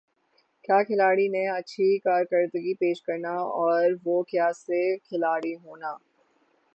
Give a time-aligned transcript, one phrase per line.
[0.65, 5.91] کَیا کھلاڑی نے اچھی کارکردگی پیش کرنا اور وُہ کَیا سے کھلاڑی ہونا